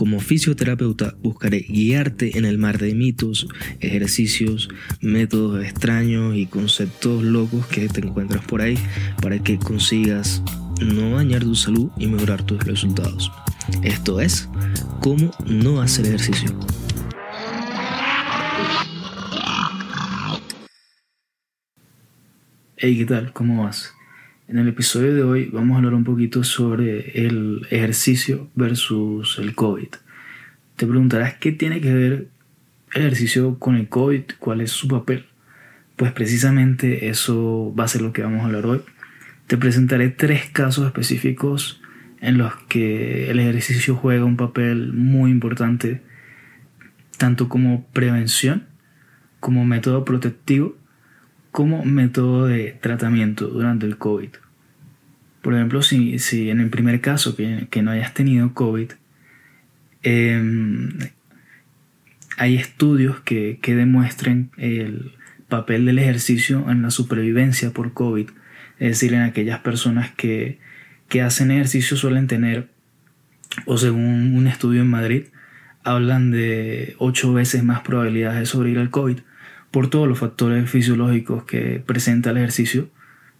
Como 0.00 0.18
fisioterapeuta 0.18 1.14
buscaré 1.22 1.58
guiarte 1.58 2.38
en 2.38 2.46
el 2.46 2.56
mar 2.56 2.78
de 2.78 2.94
mitos, 2.94 3.46
ejercicios, 3.80 4.70
métodos 5.02 5.62
extraños 5.62 6.36
y 6.36 6.46
conceptos 6.46 7.22
locos 7.22 7.66
que 7.66 7.86
te 7.86 8.00
encuentras 8.00 8.42
por 8.46 8.62
ahí 8.62 8.78
para 9.20 9.38
que 9.40 9.58
consigas 9.58 10.42
no 10.80 11.16
dañar 11.16 11.42
tu 11.42 11.54
salud 11.54 11.90
y 11.98 12.06
mejorar 12.06 12.42
tus 12.42 12.64
resultados. 12.64 13.30
Esto 13.82 14.22
es, 14.22 14.48
cómo 15.02 15.32
no 15.44 15.82
hacer 15.82 16.06
ejercicio. 16.06 16.58
Hey, 22.78 22.96
¿qué 22.96 23.04
tal? 23.04 23.34
¿Cómo 23.34 23.64
vas? 23.64 23.92
En 24.50 24.58
el 24.58 24.66
episodio 24.66 25.14
de 25.14 25.22
hoy 25.22 25.48
vamos 25.52 25.76
a 25.76 25.78
hablar 25.78 25.94
un 25.94 26.02
poquito 26.02 26.42
sobre 26.42 27.24
el 27.24 27.68
ejercicio 27.70 28.50
versus 28.56 29.38
el 29.38 29.54
COVID. 29.54 29.86
Te 30.74 30.88
preguntarás 30.88 31.34
qué 31.34 31.52
tiene 31.52 31.80
que 31.80 31.94
ver 31.94 32.26
el 32.92 33.02
ejercicio 33.02 33.60
con 33.60 33.76
el 33.76 33.88
COVID, 33.88 34.22
cuál 34.40 34.60
es 34.60 34.72
su 34.72 34.88
papel. 34.88 35.26
Pues 35.94 36.10
precisamente 36.10 37.08
eso 37.08 37.72
va 37.78 37.84
a 37.84 37.88
ser 37.88 38.02
lo 38.02 38.12
que 38.12 38.22
vamos 38.22 38.42
a 38.42 38.46
hablar 38.46 38.66
hoy. 38.66 38.80
Te 39.46 39.56
presentaré 39.56 40.08
tres 40.08 40.50
casos 40.50 40.84
específicos 40.84 41.80
en 42.20 42.36
los 42.36 42.52
que 42.68 43.30
el 43.30 43.38
ejercicio 43.38 43.94
juega 43.94 44.24
un 44.24 44.36
papel 44.36 44.92
muy 44.92 45.30
importante, 45.30 46.02
tanto 47.18 47.48
como 47.48 47.86
prevención, 47.92 48.64
como 49.38 49.64
método 49.64 50.04
protectivo 50.04 50.74
como 51.50 51.84
método 51.84 52.46
de 52.46 52.76
tratamiento 52.80 53.48
durante 53.48 53.86
el 53.86 53.98
COVID. 53.98 54.30
Por 55.42 55.54
ejemplo, 55.54 55.82
si, 55.82 56.18
si 56.18 56.50
en 56.50 56.60
el 56.60 56.70
primer 56.70 57.00
caso 57.00 57.34
que, 57.34 57.66
que 57.70 57.82
no 57.82 57.90
hayas 57.90 58.14
tenido 58.14 58.52
COVID, 58.54 58.92
em, 60.02 60.90
hay 62.36 62.56
estudios 62.56 63.20
que, 63.20 63.58
que, 63.60 63.74
demuestren 63.74 64.50
el 64.56 65.12
papel 65.48 65.86
del 65.86 65.98
ejercicio 65.98 66.70
en 66.70 66.82
la 66.82 66.90
supervivencia 66.90 67.70
por 67.70 67.92
COVID. 67.92 68.30
Es 68.78 68.88
decir, 68.88 69.14
en 69.14 69.22
aquellas 69.22 69.60
personas 69.60 70.10
que, 70.12 70.58
que 71.08 71.22
hacen 71.22 71.50
ejercicio 71.50 71.96
suelen 71.96 72.26
tener, 72.26 72.68
o 73.66 73.76
según 73.78 74.36
un 74.36 74.46
estudio 74.46 74.82
en 74.82 74.88
Madrid, 74.88 75.24
hablan 75.84 76.30
de 76.30 76.94
ocho 76.98 77.32
veces 77.32 77.64
más 77.64 77.80
probabilidades 77.80 78.40
de 78.40 78.46
sobrevivir 78.46 78.80
al 78.80 78.90
COVID 78.90 79.20
por 79.70 79.88
todos 79.88 80.08
los 80.08 80.18
factores 80.18 80.68
fisiológicos 80.68 81.44
que 81.44 81.82
presenta 81.84 82.30
el 82.30 82.38
ejercicio 82.38 82.88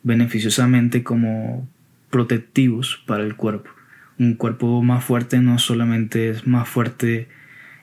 beneficiosamente 0.02 1.02
como 1.02 1.68
protectivos 2.10 3.02
para 3.06 3.24
el 3.24 3.36
cuerpo. 3.36 3.70
Un 4.18 4.34
cuerpo 4.34 4.82
más 4.82 5.04
fuerte 5.04 5.38
no 5.38 5.58
solamente 5.58 6.30
es 6.30 6.46
más 6.46 6.68
fuerte 6.68 7.28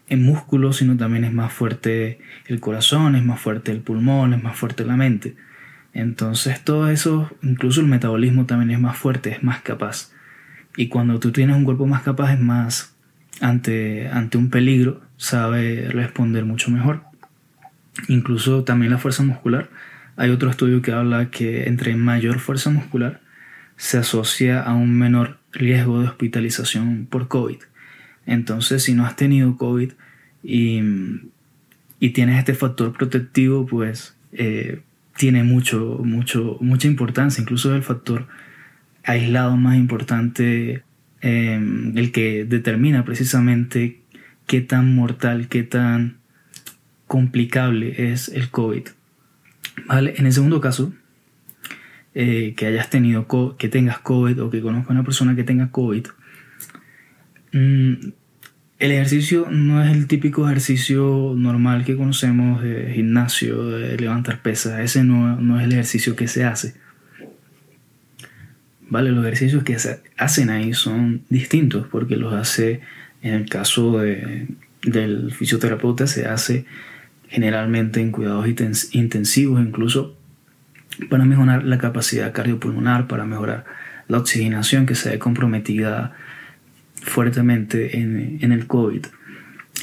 en 0.10 0.24
músculos, 0.24 0.78
sino 0.78 0.96
también 0.96 1.26
es 1.26 1.34
más 1.34 1.52
fuerte 1.52 2.20
el 2.46 2.60
corazón, 2.60 3.16
es 3.16 3.26
más 3.26 3.40
fuerte 3.40 3.72
el 3.72 3.82
pulmón, 3.82 4.34
es 4.34 4.44
más 4.44 4.58
fuerte 4.58 4.86
la 4.86 4.96
mente. 4.96 5.36
Entonces 5.94 6.64
todo 6.64 6.90
eso, 6.90 7.30
incluso 7.42 7.82
el 7.82 7.88
metabolismo 7.88 8.46
también 8.46 8.72
es 8.72 8.80
más 8.80 8.98
fuerte, 8.98 9.32
es 9.32 9.44
más 9.44 9.62
capaz. 9.62 10.12
Y 10.76 10.90
cuando 10.90 11.20
tú 11.20 11.32
tienes 11.32 11.56
un 11.56 11.66
cuerpo 11.66 11.88
más 11.88 12.04
capaz, 12.04 12.34
es 12.34 12.40
más, 12.40 12.96
ante, 13.42 14.08
ante 14.10 14.38
un 14.38 14.50
peligro, 14.50 15.02
sabe 15.18 15.90
responder 15.90 16.46
mucho 16.46 16.70
mejor. 16.70 17.07
Incluso 18.08 18.64
también 18.64 18.92
la 18.92 18.98
fuerza 18.98 19.24
muscular. 19.24 19.70
Hay 20.16 20.30
otro 20.30 20.50
estudio 20.50 20.82
que 20.82 20.92
habla 20.92 21.30
que 21.30 21.68
entre 21.68 21.96
mayor 21.96 22.40
fuerza 22.40 22.70
muscular 22.70 23.22
se 23.76 23.98
asocia 23.98 24.62
a 24.62 24.74
un 24.74 24.98
menor 24.98 25.38
riesgo 25.52 26.02
de 26.02 26.08
hospitalización 26.08 27.08
por 27.10 27.28
COVID. 27.28 27.58
Entonces, 28.26 28.84
si 28.84 28.94
no 28.94 29.06
has 29.06 29.16
tenido 29.16 29.56
COVID 29.58 29.92
y, 30.44 30.82
y 32.00 32.10
tienes 32.10 32.40
este 32.40 32.54
factor 32.54 32.94
protectivo, 32.94 33.66
pues 33.66 34.16
eh, 34.34 34.82
tiene 35.16 35.44
mucho, 35.44 36.00
mucho, 36.04 36.58
mucha 36.62 36.88
importancia. 36.88 37.42
Incluso 37.42 37.76
el 37.76 37.84
factor 37.84 38.28
aislado 39.04 39.56
más 39.56 39.78
importante, 39.78 40.84
eh, 41.22 41.92
el 41.96 42.12
que 42.12 42.46
determina 42.46 43.06
precisamente 43.06 44.02
qué 44.46 44.62
tan 44.62 44.94
mortal, 44.94 45.48
qué 45.48 45.64
tan 45.64 46.17
complicable 47.08 48.12
es 48.12 48.30
el 48.30 48.50
COVID. 48.50 48.88
¿Vale? 49.88 50.14
En 50.18 50.26
el 50.26 50.34
segundo 50.34 50.62
caso, 50.62 50.94
eh, 52.14 52.54
que 52.56 52.66
hayas 52.66 52.90
tenido, 52.90 53.28
que 53.58 53.70
tengas 53.70 54.00
COVID 54.00 54.42
o 54.44 54.50
que 54.50 54.62
conozcas 54.62 54.90
a 54.90 54.94
una 54.94 55.04
persona 55.04 55.36
que 55.36 55.44
tenga 55.44 55.72
COVID, 55.72 56.08
mm, 57.54 57.94
el 58.80 58.92
ejercicio 58.92 59.48
no 59.50 59.84
es 59.84 59.92
el 59.92 60.06
típico 60.06 60.46
ejercicio 60.46 61.34
normal 61.36 61.84
que 61.84 61.96
conocemos 61.96 62.62
de 62.62 62.92
gimnasio, 62.94 63.70
de 63.70 63.98
levantar 63.98 64.42
pesas. 64.42 64.80
Ese 64.82 65.04
no, 65.04 65.40
no 65.40 65.60
es 65.60 65.66
el 65.66 65.72
ejercicio 65.72 66.16
que 66.16 66.28
se 66.28 66.44
hace. 66.44 66.76
¿Vale? 68.90 69.12
Los 69.12 69.26
ejercicios 69.26 69.64
que 69.64 69.80
se 69.80 70.02
hacen 70.16 70.50
ahí 70.50 70.74
son 70.74 71.24
distintos 71.30 71.88
porque 71.88 72.18
los 72.18 72.34
hace, 72.34 72.82
en 73.22 73.34
el 73.34 73.50
caso 73.50 74.00
de, 74.00 74.48
del 74.84 75.32
fisioterapeuta, 75.32 76.08
se 76.08 76.26
hace 76.28 76.66
generalmente 77.30 78.02
en 78.02 78.12
cuidados 78.12 78.48
intensivos, 78.92 79.62
incluso 79.62 80.16
para 81.10 81.26
mejorar 81.26 81.64
la 81.64 81.78
capacidad 81.78 82.34
cardiopulmonar, 82.34 83.08
para 83.08 83.26
mejorar 83.26 83.66
la 84.08 84.18
oxigenación 84.18 84.86
que 84.86 84.96
se 84.96 85.12
ve 85.12 85.20
comprometida 85.20 86.14
fuertemente 87.02 88.00
en, 88.00 88.52
el 88.52 88.68
COVID. 88.68 89.06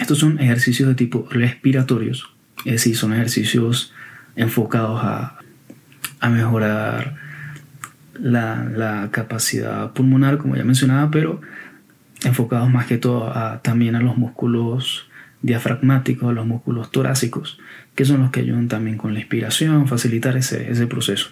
Estos 0.00 0.19
son 0.19 0.41
ejercicios 0.41 0.88
de 0.88 0.94
tipo 0.94 1.28
respiratorios, 1.31 2.34
es 2.65 2.72
decir, 2.72 2.97
son 2.97 3.12
ejercicios 3.12 3.93
enfocados 4.37 5.00
a, 5.03 5.38
mejorar 6.28 7.16
la, 8.19 9.09
capacidad 9.12 9.93
pulmonar, 9.93 10.38
como 10.38 10.56
ya 10.56 10.65
mencionaba, 10.65 11.10
pero 11.10 11.41
enfocados 12.25 12.71
más 12.71 12.87
que 12.87 12.97
todo 12.97 13.31
también 13.62 13.94
a 13.94 14.00
los 14.00 14.16
músculos 14.16 15.09
diafragmáticos, 15.44 16.34
los 16.34 16.47
músculos 16.47 16.91
torácicos, 16.91 17.59
que 17.94 18.06
son 18.06 18.22
los 18.22 18.31
que 18.31 18.41
ayudan 18.41 18.69
también 18.69 18.97
con 18.97 19.12
la 19.12 19.21
inspiración, 19.21 19.87
facilitar 19.87 20.37
ese, 20.38 20.71
ese 20.71 20.87
proceso. 20.87 21.28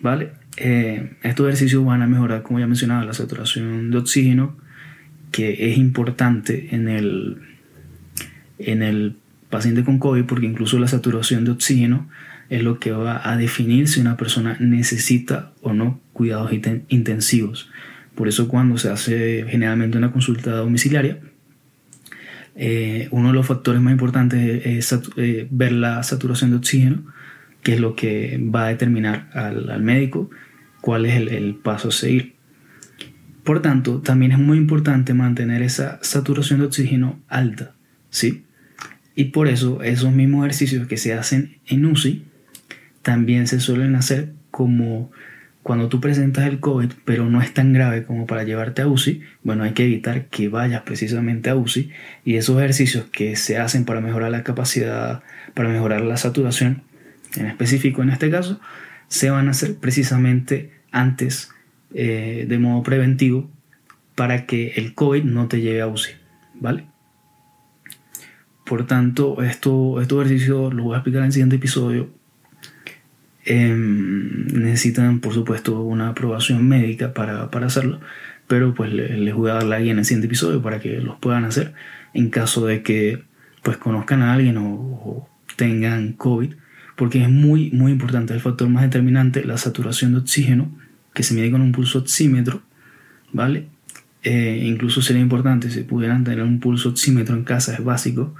¿Vale? 0.00 0.30
Eh, 0.56 1.16
estos 1.22 1.46
ejercicios 1.46 1.84
van 1.84 2.02
a 2.02 2.06
mejorar, 2.06 2.44
como 2.44 2.60
ya 2.60 2.68
mencionaba, 2.68 3.04
la 3.04 3.12
saturación 3.12 3.90
de 3.90 3.98
oxígeno, 3.98 4.56
que 5.32 5.70
es 5.70 5.76
importante 5.76 6.68
en 6.70 6.88
el, 6.88 7.38
en 8.58 8.82
el 8.82 9.16
paciente 9.50 9.82
con 9.82 9.98
COVID, 9.98 10.24
porque 10.24 10.46
incluso 10.46 10.78
la 10.78 10.86
saturación 10.86 11.44
de 11.44 11.50
oxígeno 11.50 12.08
es 12.48 12.62
lo 12.62 12.78
que 12.78 12.92
va 12.92 13.28
a 13.28 13.36
definir 13.36 13.88
si 13.88 14.00
una 14.00 14.16
persona 14.16 14.56
necesita 14.60 15.52
o 15.62 15.72
no 15.72 16.00
cuidados 16.12 16.52
intensivos. 16.88 17.70
Por 18.14 18.28
eso 18.28 18.46
cuando 18.46 18.78
se 18.78 18.88
hace 18.88 19.46
generalmente 19.48 19.98
una 19.98 20.12
consulta 20.12 20.52
domiciliaria, 20.52 21.18
eh, 22.54 23.08
uno 23.10 23.28
de 23.28 23.34
los 23.34 23.46
factores 23.46 23.80
más 23.80 23.92
importantes 23.92 24.66
es, 24.66 24.98
eh, 25.16 25.46
ver 25.50 25.72
la 25.72 26.02
saturación 26.02 26.50
de 26.50 26.56
oxígeno, 26.56 27.04
que 27.62 27.74
es 27.74 27.80
lo 27.80 27.94
que 27.94 28.40
va 28.54 28.66
a 28.66 28.68
determinar 28.68 29.30
al, 29.32 29.82
médico 29.82 30.30
cuál 30.80 31.06
es 31.06 31.16
el, 31.16 31.54
paso 31.56 31.88
a 31.88 31.92
seguir. 31.92 32.34
Por 33.44 33.62
tanto, 33.62 34.00
también 34.00 34.32
es 34.32 34.38
muy 34.38 34.58
importante 34.58 35.14
mantener 35.14 35.62
esa 35.62 35.98
saturación 36.02 36.60
de 36.60 36.66
oxígeno 36.66 37.20
alta, 37.28 37.72
¿sí? 38.10 38.44
Y 39.14 39.24
por 39.24 39.48
eso 39.48 39.82
esos 39.82 40.12
mismos 40.12 40.44
ejercicios 40.44 40.86
que 40.86 40.96
se 40.96 41.14
hacen 41.14 41.56
en 41.66 41.84
UCI 41.84 42.24
también 43.02 43.46
se 43.46 43.60
suelen 43.60 43.94
hacer 43.94 44.32
como 44.50 45.10
cuando 45.62 45.88
tú 45.88 46.00
presentas 46.00 46.46
el 46.46 46.58
COVID, 46.58 46.92
pero 47.04 47.28
no 47.28 47.42
es 47.42 47.52
tan 47.52 47.72
grave 47.72 48.04
como 48.04 48.26
para 48.26 48.44
llevarte 48.44 48.82
a 48.82 48.88
UCI, 48.88 49.22
bueno, 49.42 49.64
hay 49.64 49.72
que 49.72 49.84
evitar 49.84 50.26
que 50.26 50.48
vayas 50.48 50.82
precisamente 50.82 51.50
a 51.50 51.56
UCI 51.56 51.90
y 52.24 52.36
esos 52.36 52.58
ejercicios 52.58 53.04
que 53.12 53.36
se 53.36 53.58
hacen 53.58 53.84
para 53.84 54.00
mejorar 54.00 54.30
la 54.30 54.42
capacidad, 54.42 55.22
para 55.54 55.68
mejorar 55.68 56.00
la 56.00 56.16
saturación, 56.16 56.82
en 57.36 57.46
específico 57.46 58.02
en 58.02 58.10
este 58.10 58.30
caso, 58.30 58.60
se 59.08 59.30
van 59.30 59.48
a 59.48 59.50
hacer 59.50 59.76
precisamente 59.76 60.70
antes 60.92 61.50
eh, 61.92 62.46
de 62.48 62.58
modo 62.58 62.82
preventivo 62.82 63.50
para 64.14 64.46
que 64.46 64.72
el 64.76 64.94
COVID 64.94 65.24
no 65.24 65.48
te 65.48 65.60
lleve 65.60 65.82
a 65.82 65.86
UCI. 65.86 66.20
¿vale? 66.54 66.84
Por 68.64 68.86
tanto, 68.86 69.42
esto, 69.42 70.00
estos 70.00 70.24
ejercicios 70.24 70.72
los 70.72 70.84
voy 70.84 70.94
a 70.94 70.98
explicar 70.98 71.22
en 71.22 71.26
el 71.26 71.32
siguiente 71.32 71.56
episodio. 71.56 72.10
Em, 73.44 74.09
necesitan, 74.60 75.20
por 75.20 75.34
supuesto, 75.34 75.80
una 75.80 76.08
aprobación 76.10 76.66
médica 76.68 77.12
para, 77.12 77.50
para 77.50 77.66
hacerlo, 77.66 78.00
pero 78.46 78.74
pues 78.74 78.92
les, 78.92 79.34
voy 79.34 79.50
a 79.50 79.54
dar 79.54 79.64
la 79.64 79.80
guía 79.80 79.92
en 79.92 79.98
el 79.98 80.04
siguiente 80.04 80.26
episodio 80.26 80.60
para 80.62 80.80
que 80.80 81.00
los 81.00 81.16
puedan 81.18 81.44
hacer 81.44 81.74
en 82.14 82.30
caso 82.30 82.66
de 82.66 82.82
que 82.82 83.22
pues 83.62 83.76
conozcan 83.76 84.22
a 84.22 84.32
alguien 84.32 84.56
o, 84.58 85.28
tengan 85.56 86.14
COVID, 86.14 86.54
porque 86.96 87.22
es 87.22 87.28
muy, 87.28 87.70
muy 87.70 87.92
importante, 87.92 88.32
el 88.32 88.40
factor 88.40 88.68
más 88.68 88.82
determinante, 88.82 89.44
la 89.44 89.58
saturación 89.58 90.12
de 90.12 90.20
oxígeno, 90.20 90.70
que 91.12 91.22
se 91.22 91.34
mide 91.34 91.50
con 91.50 91.60
un 91.60 91.72
pulso 91.72 91.98
oxímetro, 91.98 92.62
¿vale? 93.32 93.66
Eh, 94.22 94.62
incluso 94.64 95.02
sería 95.02 95.20
importante 95.20 95.70
si 95.70 95.82
pudieran 95.82 96.24
tener 96.24 96.42
un 96.42 96.60
pulso 96.60 96.88
oxímetro 96.88 97.36
en 97.36 97.44
casa, 97.44 97.74
es 97.74 97.84
básico, 97.84 98.34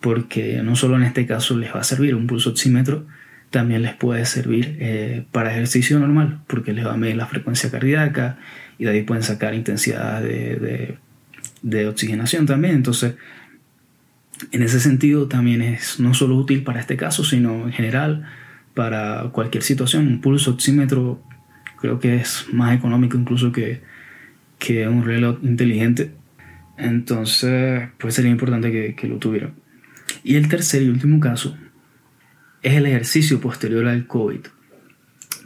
porque 0.00 0.62
no 0.62 0.74
solo 0.74 0.96
en 0.96 1.02
este 1.02 1.26
caso 1.26 1.56
les 1.56 1.74
va 1.74 1.80
a 1.80 1.84
servir 1.84 2.14
un 2.14 2.26
pulso 2.26 2.50
oxímetro, 2.50 3.06
también 3.54 3.82
les 3.82 3.94
puede 3.94 4.26
servir 4.26 4.78
eh, 4.80 5.26
para 5.30 5.52
ejercicio 5.52 5.96
normal, 6.00 6.40
porque 6.48 6.72
les 6.72 6.84
va 6.84 6.94
a 6.94 6.96
medir 6.96 7.14
la 7.14 7.26
frecuencia 7.26 7.70
cardíaca 7.70 8.36
y 8.78 8.84
de 8.84 8.90
ahí 8.90 9.02
pueden 9.02 9.22
sacar 9.22 9.54
intensidad 9.54 10.20
de, 10.20 10.98
de 11.62 11.86
oxigenación 11.86 12.46
también. 12.46 12.74
Entonces, 12.74 13.14
en 14.50 14.60
ese 14.60 14.80
sentido 14.80 15.28
también 15.28 15.62
es 15.62 16.00
no 16.00 16.14
solo 16.14 16.34
útil 16.34 16.64
para 16.64 16.80
este 16.80 16.96
caso, 16.96 17.22
sino 17.22 17.66
en 17.66 17.72
general 17.72 18.26
para 18.74 19.30
cualquier 19.30 19.62
situación. 19.62 20.08
Un 20.08 20.20
pulso 20.20 20.50
oxímetro 20.50 21.22
creo 21.80 22.00
que 22.00 22.16
es 22.16 22.46
más 22.52 22.76
económico 22.76 23.16
incluso 23.16 23.52
que, 23.52 23.82
que 24.58 24.88
un 24.88 25.04
reloj 25.04 25.38
inteligente. 25.44 26.10
Entonces, 26.76 27.88
pues 27.98 28.14
sería 28.14 28.32
importante 28.32 28.72
que, 28.72 28.96
que 28.96 29.06
lo 29.06 29.18
tuvieran. 29.18 29.52
Y 30.24 30.34
el 30.34 30.48
tercer 30.48 30.82
y 30.82 30.88
último 30.88 31.20
caso 31.20 31.56
es 32.64 32.74
el 32.74 32.86
ejercicio 32.86 33.40
posterior 33.40 33.86
al 33.86 34.08
COVID. 34.08 34.40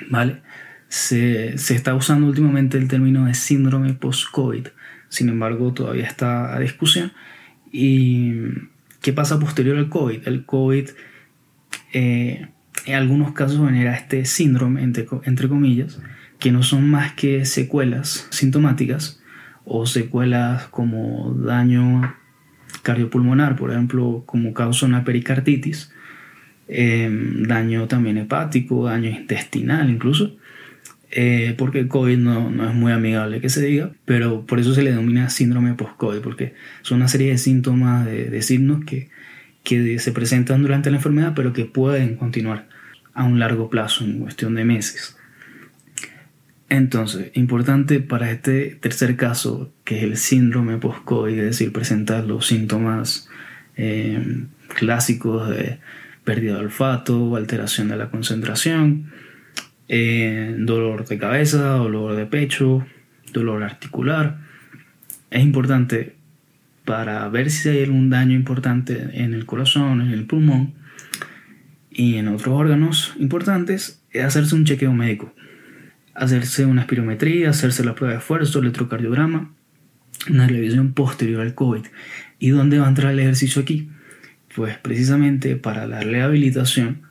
¿Vale? 0.08 0.40
Se, 0.88 1.58
se 1.58 1.74
está 1.74 1.94
usando 1.94 2.26
últimamente 2.26 2.78
el 2.78 2.88
término 2.88 3.26
de 3.26 3.34
síndrome 3.34 3.92
post-COVID. 3.92 4.68
Sin 5.10 5.28
embargo, 5.28 5.74
todavía 5.74 6.06
está 6.06 6.54
a 6.54 6.60
discusión. 6.60 7.12
¿Y 7.70 8.32
qué 9.02 9.12
pasa 9.12 9.38
posterior 9.38 9.76
al 9.76 9.90
COVID? 9.90 10.26
El 10.26 10.46
COVID 10.46 10.88
eh, 11.92 12.48
en 12.86 12.94
algunos 12.94 13.32
casos 13.32 13.66
genera 13.66 13.94
este 13.94 14.24
síndrome, 14.24 14.82
entre, 14.82 15.06
entre 15.24 15.48
comillas, 15.48 16.00
que 16.38 16.52
no 16.52 16.62
son 16.62 16.88
más 16.88 17.12
que 17.12 17.44
secuelas 17.44 18.26
sintomáticas 18.30 19.20
o 19.64 19.86
secuelas 19.86 20.68
como 20.68 21.34
daño 21.34 22.14
cardiopulmonar, 22.82 23.56
por 23.56 23.70
ejemplo, 23.70 24.22
como 24.24 24.54
causa 24.54 24.86
una 24.86 25.04
pericarditis, 25.04 25.92
em, 26.68 27.42
daño 27.44 27.88
también 27.88 28.18
hepático, 28.18 28.86
daño 28.86 29.10
intestinal 29.10 29.90
incluso, 29.90 30.36
eh, 31.10 31.54
porque 31.56 31.80
el 31.80 31.88
COVID 31.88 32.18
no, 32.18 32.50
no, 32.50 32.68
es 32.68 32.74
muy 32.74 32.92
amigable 32.92 33.40
que 33.40 33.48
se 33.48 33.64
diga, 33.64 33.92
pero 34.04 34.46
por 34.46 34.60
eso 34.60 34.74
se 34.74 34.82
le 34.82 34.90
denomina 34.90 35.30
síndrome 35.30 35.74
post-COVID, 35.74 36.20
porque 36.20 36.54
son 36.82 36.98
una 36.98 37.08
serie 37.08 37.30
de 37.30 37.38
síntomas, 37.38 38.04
de, 38.04 38.26
de 38.26 38.42
signos 38.42 38.84
que, 38.84 39.08
que 39.64 39.98
se 39.98 40.12
presentan 40.12 40.62
durante 40.62 40.90
la 40.90 40.98
enfermedad, 40.98 41.32
pero 41.34 41.52
que 41.52 41.64
pueden 41.64 42.16
continuar 42.16 42.68
a 43.14 43.24
un 43.24 43.38
largo 43.38 43.70
plazo, 43.70 44.04
en 44.04 44.20
cuestión 44.20 44.54
de 44.54 44.64
meses. 44.64 45.16
Entonces, 46.68 47.30
importante 47.34 48.00
para 48.00 48.30
este 48.30 48.76
tercer 48.80 49.16
caso, 49.16 49.72
que 49.84 49.98
es 49.98 50.02
el 50.04 50.16
síndrome 50.18 50.76
post-COVID, 50.76 51.38
es 51.38 51.44
decir, 51.44 51.72
presentar 51.72 52.24
los 52.24 52.46
síntomas 52.46 53.28
eh, 53.76 54.44
clásicos 54.76 55.48
de 55.48 55.78
pérdida 56.28 56.56
de 56.56 56.60
olfato, 56.60 57.36
alteración 57.36 57.88
de 57.88 57.96
la 57.96 58.10
concentración, 58.10 59.10
eh, 59.88 60.54
dolor 60.58 61.06
de 61.06 61.16
cabeza, 61.16 61.70
dolor 61.70 62.16
de 62.16 62.26
pecho, 62.26 62.84
dolor 63.32 63.62
articular. 63.62 64.36
Es 65.30 65.42
importante 65.42 66.16
para 66.84 67.26
ver 67.30 67.50
si 67.50 67.70
hay 67.70 67.84
algún 67.84 68.10
daño 68.10 68.34
importante 68.34 69.08
en 69.14 69.32
el 69.32 69.46
corazón, 69.46 70.02
en 70.02 70.10
el 70.10 70.26
pulmón 70.26 70.75
y 71.90 72.16
en 72.16 72.28
otros 72.28 72.54
órganos 72.54 73.14
importantes, 73.19 74.02
es 74.10 74.22
hacerse 74.22 74.54
un 74.54 74.66
chequeo 74.66 74.92
médico 74.92 75.34
hacerse 76.14 76.66
una 76.66 76.82
espirometría, 76.82 77.50
hacerse 77.50 77.84
la 77.84 77.94
prueba 77.94 78.12
de 78.12 78.19
esfuerzo, 78.19 78.58
electrocardiograma, 78.58 79.54
una 80.28 80.48
revisión 80.48 80.92
posterior 80.92 81.40
al 81.40 81.54
COVID. 81.54 81.86
¿Y 82.40 82.48
dónde 82.50 82.80
va 82.80 82.86
a 82.86 82.88
entrar 82.88 83.12
el 83.12 83.20
ejercicio 83.20 83.62
aquí? 83.62 83.88
Pues 84.54 84.78
precisamente 84.78 85.56
para 85.56 85.86
la 85.86 86.00
rehabilitación 86.00 87.02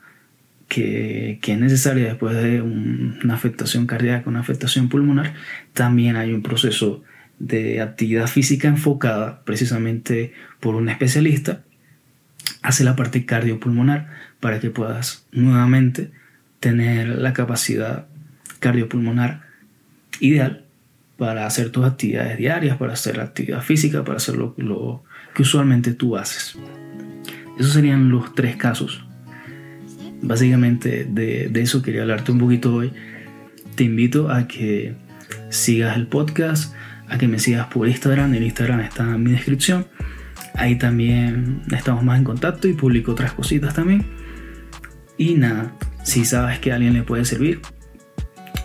que, 0.68 1.38
que 1.40 1.52
es 1.52 1.58
necesaria 1.58 2.04
después 2.04 2.36
de 2.36 2.60
una 2.60 3.34
afectación 3.34 3.86
cardíaca, 3.86 4.28
una 4.28 4.40
afectación 4.40 4.88
pulmonar, 4.88 5.34
también 5.72 6.16
hay 6.16 6.32
un 6.32 6.42
proceso 6.42 7.02
de 7.38 7.80
actividad 7.80 8.26
física 8.26 8.68
enfocada 8.68 9.44
precisamente 9.44 10.32
por 10.60 10.74
un 10.74 10.88
especialista 10.88 11.62
hace 12.62 12.84
la 12.84 12.96
parte 12.96 13.24
cardiopulmonar 13.24 14.08
para 14.40 14.60
que 14.60 14.70
puedas 14.70 15.26
nuevamente 15.32 16.10
tener 16.60 17.08
la 17.08 17.32
capacidad 17.32 18.06
cardiopulmonar 18.58 19.42
ideal 20.20 20.64
para 21.16 21.46
hacer 21.46 21.70
tus 21.70 21.84
actividades 21.84 22.38
diarias, 22.38 22.76
para 22.76 22.92
hacer 22.92 23.20
actividad 23.20 23.62
física, 23.62 24.04
para 24.04 24.18
hacer 24.18 24.36
lo, 24.36 24.54
que 25.34 25.42
usualmente 25.42 25.92
tú 25.94 26.16
haces. 26.16 26.56
Esos 27.58 27.72
serían 27.72 28.10
los 28.10 28.34
tres 28.34 28.56
casos. 28.56 29.04
Básicamente 30.22 31.04
de, 31.04 31.48
de 31.48 31.60
eso 31.60 31.82
quería 31.82 32.02
hablarte 32.02 32.32
un 32.32 32.38
poquito 32.38 32.74
hoy. 32.74 32.92
Te 33.74 33.84
invito 33.84 34.30
a 34.30 34.48
que 34.48 34.94
sigas 35.50 35.96
el 35.96 36.06
podcast, 36.06 36.74
a 37.08 37.18
que 37.18 37.28
me 37.28 37.38
sigas 37.38 37.66
por 37.68 37.88
Instagram. 37.88 38.34
El 38.34 38.44
Instagram 38.44 38.80
está 38.80 39.04
en 39.04 39.22
mi 39.22 39.32
descripción. 39.32 39.86
Ahí 40.54 40.76
también 40.76 41.62
estamos 41.72 42.02
más 42.02 42.18
en 42.18 42.24
contacto 42.24 42.68
y 42.68 42.72
publico 42.72 43.12
otras 43.12 43.32
cositas 43.32 43.74
también. 43.74 44.04
Y 45.16 45.34
nada, 45.34 45.72
si 46.04 46.24
sabes 46.24 46.58
que 46.58 46.72
a 46.72 46.76
alguien 46.76 46.94
le 46.94 47.02
puede 47.02 47.24
servir, 47.24 47.60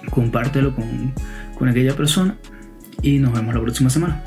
compártelo 0.09 0.75
con, 0.75 1.13
con 1.57 1.69
aquella 1.69 1.95
persona 1.95 2.37
y 3.01 3.19
nos 3.19 3.33
vemos 3.33 3.53
la 3.53 3.61
próxima 3.61 3.89
semana. 3.89 4.23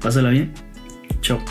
Pásala 0.00 0.30
bien. 0.30 0.52
Chao. 1.20 1.42